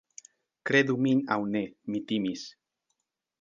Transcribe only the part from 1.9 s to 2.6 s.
mi timis...